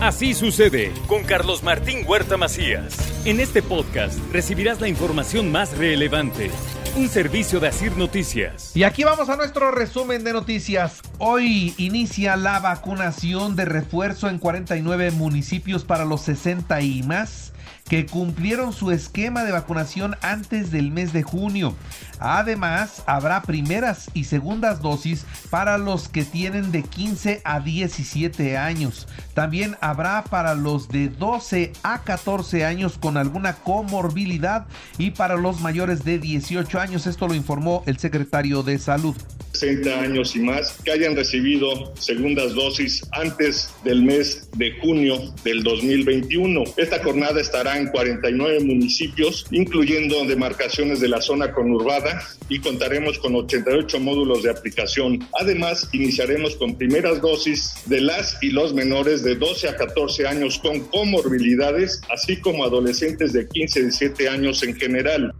[0.00, 2.96] Así sucede con Carlos Martín Huerta Macías.
[3.26, 6.50] En este podcast recibirás la información más relevante.
[6.96, 8.74] Un servicio de Asir Noticias.
[8.74, 11.02] Y aquí vamos a nuestro resumen de noticias.
[11.18, 17.52] Hoy inicia la vacunación de refuerzo en 49 municipios para los 60 y más
[17.88, 21.74] que cumplieron su esquema de vacunación antes del mes de junio.
[22.18, 29.08] Además, habrá primeras y segundas dosis para los que tienen de 15 a 17 años.
[29.34, 34.66] También habrá para los de 12 a 14 años con alguna comorbilidad
[34.98, 37.06] y para los mayores de 18 años.
[37.06, 39.16] Esto lo informó el secretario de Salud.
[39.52, 45.62] 60 años y más que hayan recibido segundas dosis antes del mes de junio del
[45.62, 46.64] 2021.
[46.76, 54.00] Esta jornada en 49 municipios, incluyendo demarcaciones de la zona conurbada y contaremos con 88
[54.00, 55.26] módulos de aplicación.
[55.38, 60.58] Además, iniciaremos con primeras dosis de las y los menores de 12 a 14 años
[60.58, 65.34] con comorbilidades, así como adolescentes de 15 a 17 años en general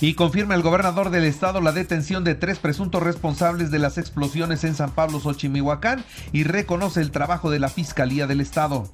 [0.00, 4.64] y confirma el gobernador del estado la detención de tres presuntos responsables de las explosiones
[4.64, 8.88] en San Pablo, Xochimihuacán y reconoce el trabajo de la Fiscalía del Estado.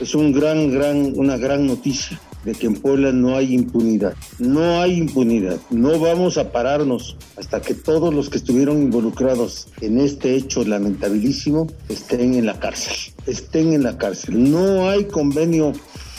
[0.00, 4.14] Es un gran, gran, una gran noticia de que en Puebla no hay impunidad.
[4.38, 5.58] No hay impunidad.
[5.70, 11.66] No vamos a pararnos hasta que todos los que estuvieron involucrados en este hecho lamentabilísimo
[11.88, 12.96] estén en la cárcel.
[13.26, 14.50] Estén en la cárcel.
[14.50, 15.72] No hay convenio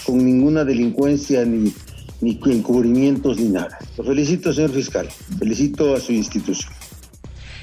[0.05, 1.73] con ninguna delincuencia ni
[2.21, 3.77] ni encubrimientos ni nada.
[3.97, 5.09] Lo felicito, señor fiscal.
[5.39, 6.71] Felicito a su institución.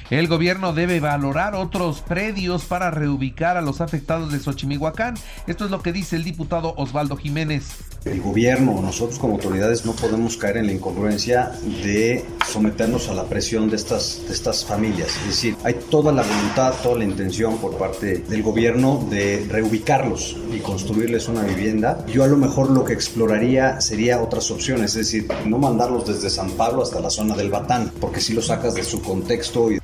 [0.09, 5.13] El gobierno debe valorar otros predios para reubicar a los afectados de Xochimihuacán.
[5.45, 7.67] Esto es lo que dice el diputado Osvaldo Jiménez.
[8.05, 11.51] El gobierno nosotros como autoridades no podemos caer en la incongruencia
[11.83, 15.15] de someternos a la presión de estas, de estas familias.
[15.21, 20.37] Es decir, hay toda la voluntad, toda la intención por parte del gobierno de reubicarlos
[20.51, 22.03] y construirles una vivienda.
[22.07, 26.29] Yo a lo mejor lo que exploraría sería otras opciones, es decir, no mandarlos desde
[26.29, 29.78] San Pablo hasta la zona del Batán, porque si lo sacas de su contexto y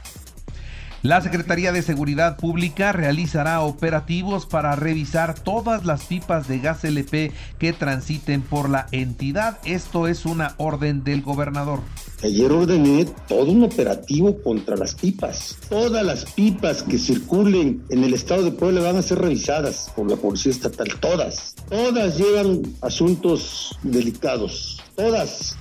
[1.05, 7.31] la Secretaría de Seguridad Pública realizará operativos para revisar todas las pipas de gas LP
[7.59, 9.59] que transiten por la entidad.
[9.65, 11.81] Esto es una orden del gobernador.
[12.23, 15.59] Ayer ordené todo un operativo contra las pipas.
[15.69, 20.09] Todas las pipas que circulen en el estado de Puebla van a ser revisadas por
[20.09, 20.87] la Policía Estatal.
[20.99, 21.53] Todas.
[21.69, 24.81] Todas llevan asuntos delicados.
[24.95, 25.55] Todas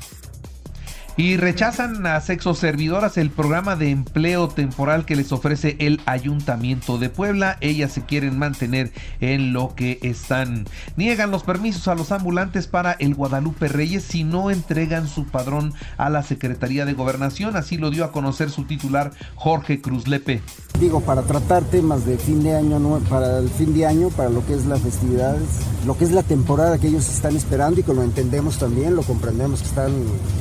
[1.17, 6.99] y rechazan a sexo servidoras el programa de empleo temporal que les ofrece el Ayuntamiento
[6.99, 7.57] de Puebla.
[7.61, 10.67] Ellas se quieren mantener en lo que están.
[10.97, 15.73] Niegan los permisos a los ambulantes para el Guadalupe Reyes si no entregan su padrón
[15.99, 17.57] a la Secretaría de Gobernación.
[17.57, 20.43] Así lo dio a conocer su titular Jorge Cruz Lepe.
[20.81, 24.45] Digo, para tratar temas de fin de año, para el fin de año, para lo
[24.45, 25.43] que es las festividades,
[25.87, 29.03] lo que es la temporada que ellos están esperando y que lo entendemos también, lo
[29.03, 29.93] comprendemos que están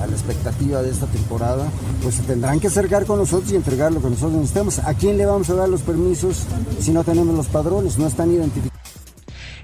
[0.02, 1.66] a la expectativa de esta temporada,
[2.02, 4.80] pues tendrán que acercar con nosotros y entregar lo que nosotros necesitamos.
[4.80, 6.44] ¿A quién le vamos a dar los permisos
[6.80, 7.98] si no tenemos los padrones?
[7.98, 8.73] No están identificados.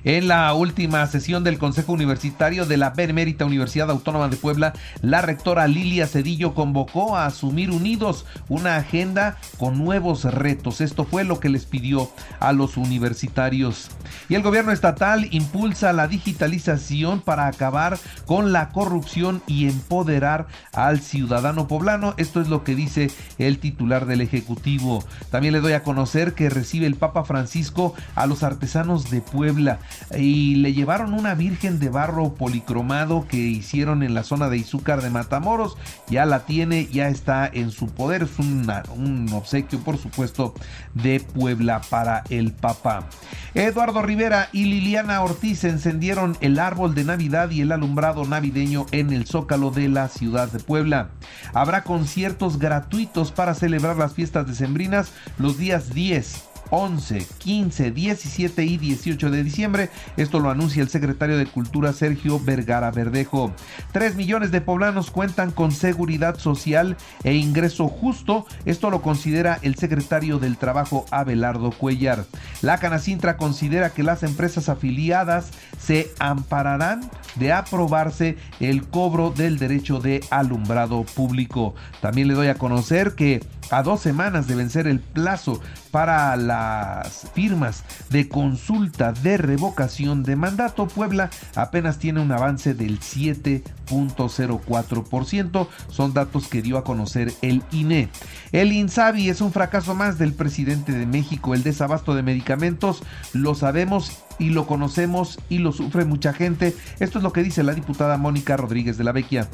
[0.06, 5.22] En la última sesión del Consejo Universitario de la Benemérita Universidad Autónoma de Puebla, la
[5.22, 10.80] rectora Lilia Cedillo convocó a asumir unidos una agenda con nuevos retos.
[10.80, 12.10] Esto fue lo que les pidió
[12.40, 13.90] a los universitarios.
[14.30, 21.02] Y el gobierno estatal impulsa la digitalización para acabar con la corrupción y empoderar al
[21.02, 22.14] ciudadano poblano.
[22.16, 25.04] Esto es lo que dice el titular del Ejecutivo.
[25.30, 29.80] También le doy a conocer que recibe el Papa Francisco a los artesanos de Puebla
[30.18, 35.02] y le llevaron una virgen de barro policromado que hicieron en la zona de Izúcar
[35.02, 35.78] de Matamoros.
[36.08, 38.24] Ya la tiene, ya está en su poder.
[38.24, 40.54] Es un obsequio, por supuesto,
[40.94, 43.08] de Puebla para el Papa.
[43.54, 49.12] Eduardo Rivera y Liliana Ortiz encendieron el árbol de Navidad y el alumbrado navideño en
[49.12, 51.10] el Zócalo de la ciudad de Puebla.
[51.54, 58.78] Habrá conciertos gratuitos para celebrar las fiestas decembrinas los días 10, 11, 15, 17 y
[58.78, 59.90] 18 de diciembre.
[60.18, 63.54] Esto lo anuncia el secretario de Cultura Sergio Vergara Verdejo.
[63.92, 68.46] 3 millones de poblanos cuentan con seguridad social e ingreso justo.
[68.66, 72.26] Esto lo considera el secretario del Trabajo Abelardo Cuellar.
[72.62, 80.00] La Canacintra considera que las empresas afiliadas se ampararán de aprobarse el cobro del derecho
[80.00, 81.76] de alumbrado público.
[82.02, 85.62] También le doy a conocer que a dos semanas de vencer el plazo
[85.92, 93.00] para las firmas de consulta de revocación de mandato, Puebla apenas tiene un avance del
[93.00, 95.68] 7.04%.
[95.90, 98.10] Son datos que dio a conocer el INE.
[98.52, 101.54] El INSABI es un fracaso más del presidente de México.
[101.54, 106.76] El desabasto de medicamentos lo sabemos y lo conocemos y lo sufre mucha gente.
[107.00, 109.48] Esto es lo que dice la diputada Mónica Rodríguez de la Vecchia.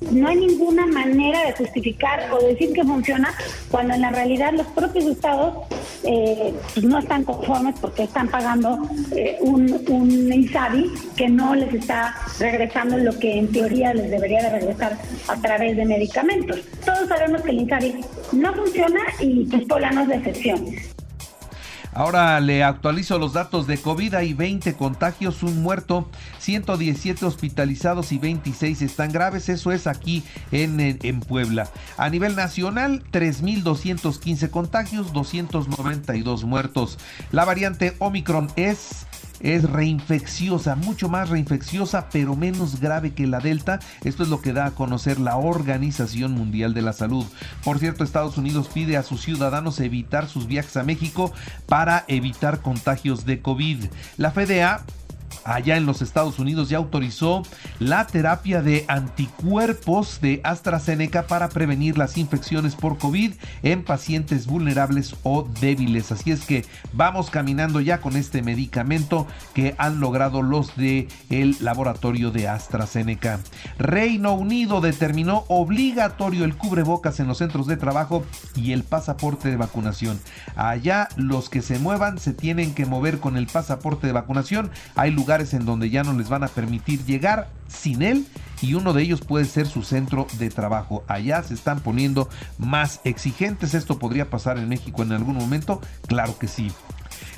[0.00, 3.34] No hay ninguna manera de justificar o decir que funciona
[3.70, 5.66] cuando en la realidad los propios estados
[6.04, 8.78] eh, pues no están conformes porque están pagando
[9.12, 14.42] eh, un, un INSABI que no les está regresando lo que en teoría les debería
[14.42, 14.98] de regresar
[15.28, 16.60] a través de medicamentos.
[16.84, 17.94] Todos sabemos que el INSABI
[18.32, 20.66] no funciona y pues Pola no es de excepción.
[21.96, 24.12] Ahora le actualizo los datos de COVID.
[24.16, 26.10] Hay 20 contagios, un muerto,
[26.40, 29.48] 117 hospitalizados y 26 están graves.
[29.48, 30.22] Eso es aquí
[30.52, 31.70] en, en Puebla.
[31.96, 36.98] A nivel nacional, 3.215 contagios, 292 muertos.
[37.32, 39.06] La variante Omicron es
[39.40, 43.80] es reinfecciosa, mucho más reinfecciosa, pero menos grave que la Delta.
[44.04, 47.24] Esto es lo que da a conocer la Organización Mundial de la Salud.
[47.64, 51.32] Por cierto, Estados Unidos pide a sus ciudadanos evitar sus viajes a México
[51.66, 53.84] para evitar contagios de COVID.
[54.16, 54.84] La FDA
[55.44, 57.42] allá en los Estados Unidos ya autorizó
[57.78, 63.32] la terapia de anticuerpos de AstraZeneca para prevenir las infecciones por COVID
[63.62, 66.12] en pacientes vulnerables o débiles.
[66.12, 71.56] Así es que vamos caminando ya con este medicamento que han logrado los de el
[71.60, 73.40] laboratorio de AstraZeneca.
[73.78, 78.24] Reino Unido determinó obligatorio el cubrebocas en los centros de trabajo
[78.54, 80.18] y el pasaporte de vacunación.
[80.56, 84.70] Allá los que se muevan se tienen que mover con el pasaporte de vacunación.
[85.16, 88.26] Lugares en donde ya no les van a permitir llegar sin él
[88.62, 91.04] y uno de ellos puede ser su centro de trabajo.
[91.08, 92.28] Allá se están poniendo
[92.58, 93.74] más exigentes.
[93.74, 95.80] ¿Esto podría pasar en México en algún momento?
[96.06, 96.70] Claro que sí.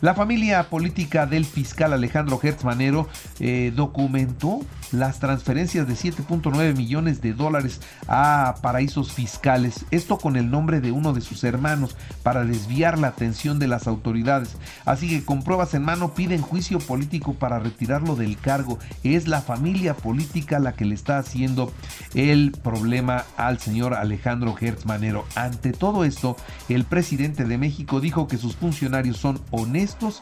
[0.00, 3.08] La familia política del fiscal Alejandro Hertz Manero
[3.40, 4.60] eh, documentó
[4.92, 10.92] las transferencias de 7.9 millones de dólares a paraísos fiscales, esto con el nombre de
[10.92, 14.56] uno de sus hermanos, para desviar la atención de las autoridades.
[14.84, 18.78] Así que con pruebas en mano piden juicio político para retirarlo del cargo.
[19.02, 21.72] Es la familia política la que le está haciendo
[22.14, 25.24] el problema al señor Alejandro Hertz Manero.
[25.34, 26.36] Ante todo esto,
[26.68, 30.20] el presidente de México dijo que sus funcionarios son honestos honestos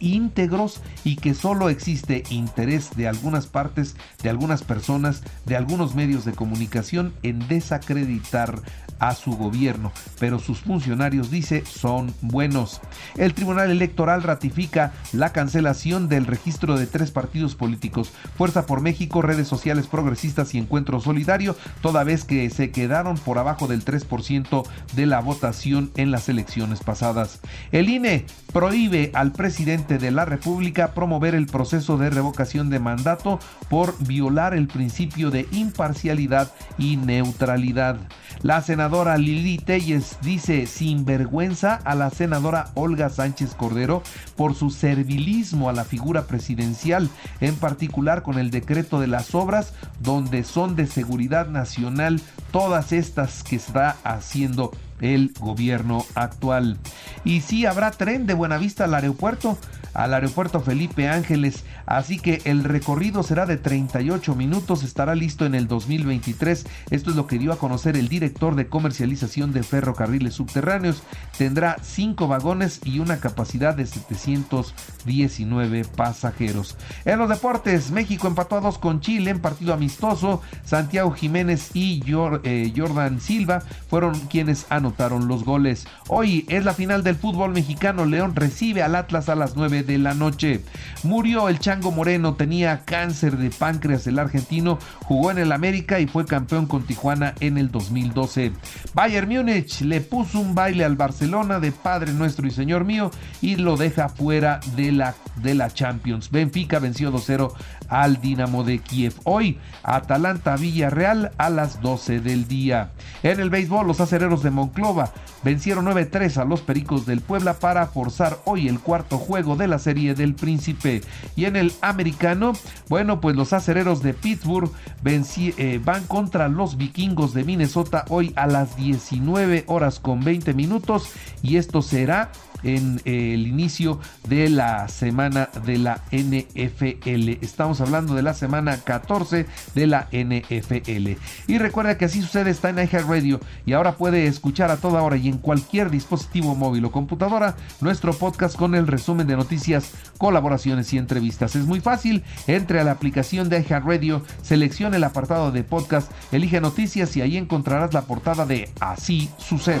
[0.00, 6.24] íntegros y que solo existe interés de algunas partes, de algunas personas, de algunos medios
[6.24, 8.62] de comunicación en desacreditar
[8.98, 12.80] a su gobierno, pero sus funcionarios, dice, son buenos.
[13.16, 19.22] El Tribunal Electoral ratifica la cancelación del registro de tres partidos políticos, Fuerza por México,
[19.22, 24.66] redes sociales progresistas y Encuentro Solidario, toda vez que se quedaron por abajo del 3%
[24.94, 27.40] de la votación en las elecciones pasadas.
[27.72, 33.38] El INE prohíbe al presidente de la República promover el proceso de revocación de mandato
[33.70, 37.96] por violar el principio de imparcialidad y neutralidad.
[38.42, 44.02] La senadora Lili Telles dice sin vergüenza a la senadora Olga Sánchez Cordero
[44.36, 47.08] por su servilismo a la figura presidencial,
[47.40, 52.20] en particular con el decreto de las obras donde son de seguridad nacional
[52.50, 56.78] todas estas que está haciendo el gobierno actual.
[57.24, 59.58] Y sí habrá tren de Buenavista al aeropuerto,
[59.96, 65.54] al aeropuerto Felipe Ángeles, así que el recorrido será de 38 minutos, estará listo en
[65.54, 66.66] el 2023.
[66.90, 71.02] Esto es lo que dio a conocer el director de comercialización de ferrocarriles subterráneos.
[71.38, 76.76] Tendrá 5 vagones y una capacidad de 719 pasajeros.
[77.06, 80.42] En los deportes, México empató a 2 con Chile en partido amistoso.
[80.64, 82.02] Santiago Jiménez y
[82.44, 85.86] eh, Jordan Silva fueron quienes anotaron los goles.
[86.08, 88.04] Hoy es la final del fútbol mexicano.
[88.04, 90.62] León recibe al Atlas a las 9 de la noche.
[91.02, 96.06] Murió el Chango Moreno, tenía cáncer de páncreas el argentino, jugó en el América y
[96.06, 98.52] fue campeón con Tijuana en el 2012.
[98.94, 103.56] Bayern Múnich le puso un baile al Barcelona de Padre Nuestro y Señor mío y
[103.56, 106.30] lo deja fuera de la, de la Champions.
[106.30, 107.52] Benfica venció 2-0
[107.88, 109.14] al Dinamo de Kiev.
[109.24, 112.90] Hoy, Atalanta Villarreal a las 12 del día.
[113.22, 115.12] En el béisbol, los acereros de Monclova
[115.42, 119.75] vencieron 9-3 a los Pericos del Puebla para forzar hoy el cuarto juego de la
[119.78, 121.02] serie del Príncipe.
[121.34, 122.52] Y en el americano,
[122.88, 124.70] bueno, pues los acereros de Pittsburgh
[125.04, 131.10] eh, van contra los vikingos de Minnesota hoy a las 19 horas con 20 minutos
[131.42, 137.44] y esto será en eh, el inicio de la semana de la NFL.
[137.44, 141.18] Estamos hablando de la semana 14 de la NFL.
[141.46, 145.16] Y recuerda que así sucede está en Radio y ahora puede escuchar a toda hora
[145.16, 150.92] y en cualquier dispositivo móvil o computadora nuestro podcast con el resumen de noticias, colaboraciones
[150.92, 151.56] y entrevistas.
[151.56, 156.60] Es muy fácil, entre a la aplicación de Radio seleccione el apartado de podcast, elige
[156.60, 159.80] noticias y ahí encontrarás la portada de Así sucede.